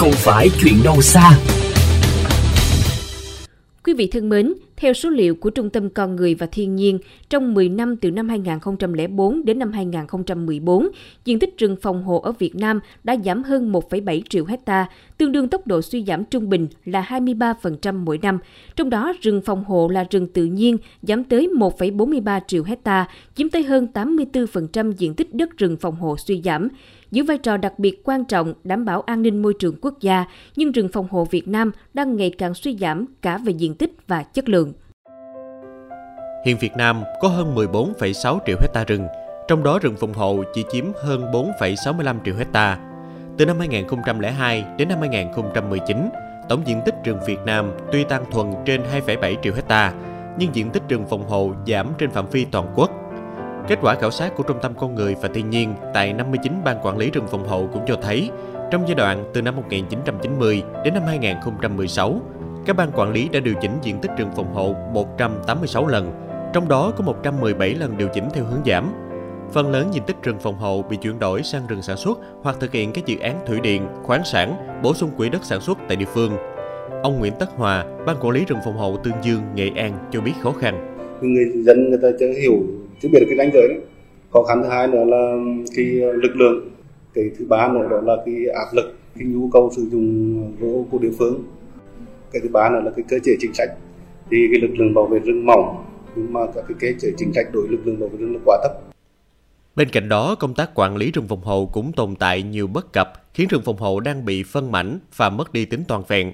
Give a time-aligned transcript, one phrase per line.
[0.00, 1.30] không phải chuyện đâu xa.
[3.84, 6.98] Quý vị thân mến, theo số liệu của Trung tâm Con Người và Thiên nhiên,
[7.28, 10.88] trong 10 năm từ năm 2004 đến năm 2014,
[11.24, 14.86] diện tích rừng phòng hộ ở Việt Nam đã giảm hơn 1,7 triệu hecta,
[15.18, 18.38] tương đương tốc độ suy giảm trung bình là 23% mỗi năm.
[18.76, 23.48] Trong đó, rừng phòng hộ là rừng tự nhiên giảm tới 1,43 triệu hecta, chiếm
[23.48, 26.68] tới hơn 84% diện tích đất rừng phòng hộ suy giảm
[27.10, 30.24] giữ vai trò đặc biệt quan trọng đảm bảo an ninh môi trường quốc gia,
[30.56, 33.92] nhưng rừng phòng hộ Việt Nam đang ngày càng suy giảm cả về diện tích
[34.06, 34.69] và chất lượng.
[36.44, 39.06] Hiện Việt Nam có hơn 14,6 triệu hecta rừng,
[39.48, 42.78] trong đó rừng phòng hộ chỉ chiếm hơn 4,65 triệu hecta.
[43.38, 46.10] Từ năm 2002 đến năm 2019,
[46.48, 49.92] tổng diện tích rừng Việt Nam tuy tăng thuần trên 2,7 triệu hecta,
[50.38, 52.90] nhưng diện tích rừng phòng hộ giảm trên phạm vi toàn quốc
[53.68, 56.78] Kết quả khảo sát của Trung tâm Con người và Thiên nhiên tại 59 ban
[56.82, 58.30] quản lý rừng phòng hộ cũng cho thấy,
[58.70, 62.20] trong giai đoạn từ năm 1990 đến năm 2016,
[62.66, 66.68] các ban quản lý đã điều chỉnh diện tích rừng phòng hộ 186 lần, trong
[66.68, 68.92] đó có 117 lần điều chỉnh theo hướng giảm.
[69.52, 72.56] Phần lớn diện tích rừng phòng hộ bị chuyển đổi sang rừng sản xuất hoặc
[72.60, 75.78] thực hiện các dự án thủy điện, khoáng sản, bổ sung quỹ đất sản xuất
[75.88, 76.32] tại địa phương.
[77.02, 80.20] Ông Nguyễn Tất Hòa, ban quản lý rừng phòng hộ Tương Dương, Nghệ An cho
[80.20, 80.96] biết khó khăn.
[81.20, 82.52] Người dân người ta chưa hiểu
[83.02, 83.78] chưa biết được cái ranh giới đấy
[84.32, 85.36] khó khăn thứ hai nữa là
[85.76, 86.70] cái lực lượng
[87.14, 90.86] cái thứ ba nữa đó là cái áp lực cái nhu cầu sử dụng gỗ
[90.90, 91.44] của địa phương
[92.32, 93.68] cái thứ ba nữa là cái cơ chế chính sách
[94.30, 95.84] thì cái lực lượng bảo vệ rừng mỏng
[96.16, 98.40] nhưng mà các cái kế chế chính sách đối lực lượng bảo vệ rừng là
[98.44, 98.72] quá thấp
[99.76, 102.92] Bên cạnh đó, công tác quản lý rừng phòng hộ cũng tồn tại nhiều bất
[102.92, 106.32] cập, khiến rừng phòng hộ đang bị phân mảnh và mất đi tính toàn vẹn.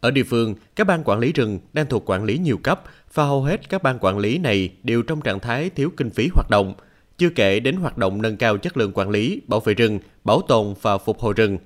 [0.00, 2.82] Ở địa phương, các ban quản lý rừng đang thuộc quản lý nhiều cấp
[3.14, 6.28] và hầu hết các ban quản lý này đều trong trạng thái thiếu kinh phí
[6.34, 6.74] hoạt động,
[7.18, 10.40] chưa kể đến hoạt động nâng cao chất lượng quản lý, bảo vệ rừng, bảo
[10.48, 11.58] tồn và phục hồi rừng.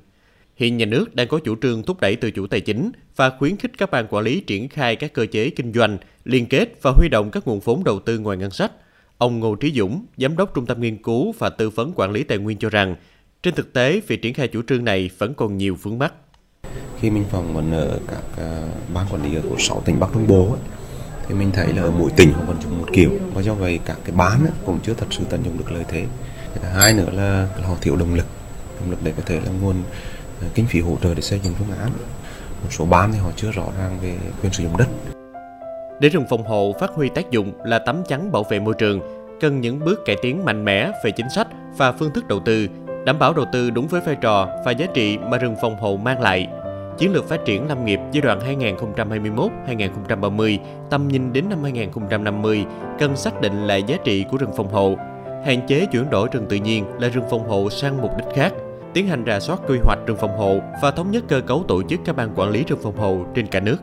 [0.63, 3.57] Hiện nhà nước đang có chủ trương thúc đẩy tự chủ tài chính và khuyến
[3.57, 6.91] khích các ban quản lý triển khai các cơ chế kinh doanh, liên kết và
[6.91, 8.73] huy động các nguồn vốn đầu tư ngoài ngân sách.
[9.19, 12.25] Ông Ngô Trí Dũng, Giám đốc Trung tâm Nghiên cứu và Tư vấn Quản lý
[12.25, 12.97] Tài nguyên cho rằng,
[13.43, 16.13] trên thực tế, việc triển khai chủ trương này vẫn còn nhiều vướng mắt.
[17.01, 20.27] Khi mình phỏng vấn ở các ờ, ban quản lý của 6 tỉnh Bắc Trung
[20.27, 20.61] Bộ ấy,
[21.29, 23.81] thì mình thấy là ở mỗi tỉnh họ vẫn dùng một kiểu và do vậy
[23.85, 26.07] các cái bán ấy, cũng chưa thật sự tận dụng được lợi thế
[26.55, 28.27] thứ hai nữa là họ thiếu động lực
[28.81, 29.83] động lực để có thể là nguồn
[30.43, 31.91] Ờ, kinh phí hỗ trợ để xây dựng phương án.
[32.63, 34.89] Một số ban thì họ chưa rõ ràng về quyền sử dụng đất.
[36.01, 39.01] Để rừng phòng hộ phát huy tác dụng là tấm chắn bảo vệ môi trường
[39.41, 42.69] cần những bước cải tiến mạnh mẽ về chính sách và phương thức đầu tư
[43.07, 45.97] đảm bảo đầu tư đúng với vai trò và giá trị mà rừng phòng hộ
[45.97, 46.49] mang lại.
[46.99, 48.61] Chiến lược phát triển lâm nghiệp giai đoạn
[49.67, 50.59] 2021-2030,
[50.91, 52.65] tầm nhìn đến năm 2050
[52.99, 54.97] cần xác định lại giá trị của rừng phòng hộ,
[55.47, 58.53] hạn chế chuyển đổi rừng tự nhiên là rừng phòng hộ sang mục đích khác,
[58.95, 61.83] tiến hành rà soát quy hoạch rừng phòng hộ và thống nhất cơ cấu tổ
[61.83, 63.77] chức các ban quản lý rừng phòng hộ trên cả nước.